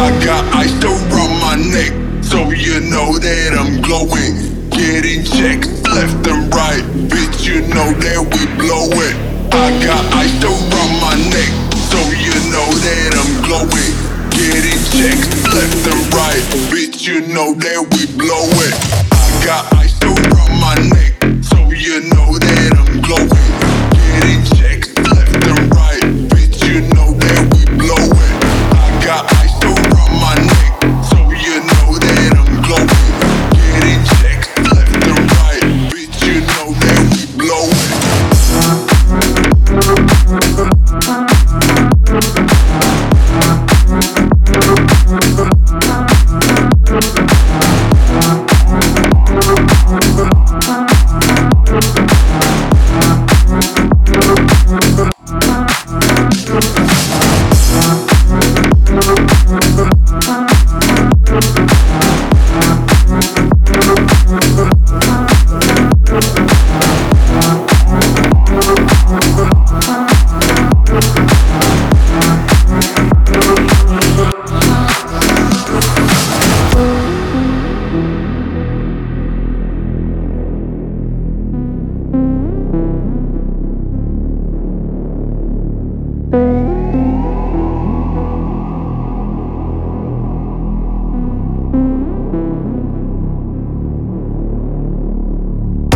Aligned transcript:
I 0.00 0.08
got 0.24 0.42
ice 0.56 0.72
around 0.82 1.34
my 1.44 1.60
neck, 1.60 1.92
so 2.24 2.48
you 2.56 2.80
know 2.88 3.20
that 3.20 3.52
I'm 3.52 3.84
glowing. 3.84 4.48
Getting 4.72 5.28
checks 5.28 5.68
left 5.84 6.24
and 6.24 6.48
right, 6.48 6.80
bitch, 7.04 7.44
you 7.44 7.60
know 7.68 7.92
that 7.92 8.20
we 8.32 8.48
blow 8.56 8.88
it. 8.96 9.14
I 9.52 9.68
got 9.84 10.00
ice 10.16 10.32
around 10.40 10.94
my 11.04 11.20
neck, 11.28 11.52
so 11.92 12.00
you 12.16 12.32
know 12.48 12.68
that 12.80 13.12
I'm 13.12 13.44
glowing. 13.44 13.92
Getting 14.32 14.80
checks 14.88 15.28
left 15.52 15.84
and 15.84 16.02
right, 16.16 16.44
bitch, 16.72 17.04
you 17.04 17.20
know 17.28 17.52
that 17.60 17.84
we 17.92 18.08
blow 18.16 18.48
it. 18.64 18.74
I 19.12 19.44
got 19.44 19.68
ice 19.76 20.00
around 20.00 20.56
my 20.64 20.69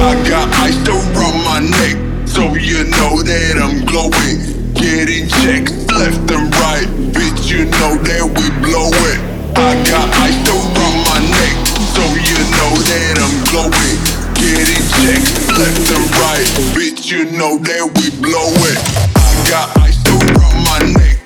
I 0.04 0.12
got 0.28 0.52
ice 0.60 0.76
around 0.84 1.38
my 1.48 1.64
neck, 1.64 1.96
so 2.28 2.52
you 2.60 2.84
know 2.92 3.24
that 3.24 3.56
I'm 3.56 3.88
glowing. 3.88 4.36
Getting 4.76 5.32
checks 5.40 5.72
left 5.96 6.28
and 6.28 6.52
right, 6.60 6.84
bitch, 7.08 7.48
you 7.48 7.64
know 7.64 7.96
that 7.96 8.20
we 8.28 8.44
blow 8.60 8.92
it. 9.08 9.18
I 9.56 9.72
got 9.88 10.04
ice 10.20 10.36
around 10.44 10.98
my 11.08 11.24
neck, 11.24 11.56
so 11.96 12.04
you 12.04 12.36
know 12.52 12.72
that 12.84 13.16
I'm 13.16 13.36
glowing. 13.48 13.96
Getting 14.36 14.84
checks 14.92 15.32
left 15.56 15.88
and 15.96 16.06
right, 16.20 16.48
bitch, 16.76 17.08
you 17.08 17.24
know 17.40 17.56
that 17.64 17.88
we 17.96 18.12
blow 18.20 18.52
it. 18.60 18.76
I 19.16 19.32
got 19.48 19.72
ice 19.80 20.04
around 20.04 20.68
my 20.68 21.00
neck, 21.00 21.24